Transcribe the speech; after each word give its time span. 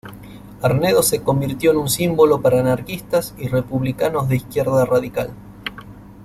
Arnedo 0.63 1.03
se 1.03 1.21
convirtió 1.21 1.69
en 1.69 1.77
un 1.77 1.87
símbolo 1.87 2.41
para 2.41 2.61
anarquistas 2.61 3.35
y 3.37 3.49
republicanos 3.49 4.27
de 4.27 4.37
izquierda 4.37 4.83
radical. 4.83 5.29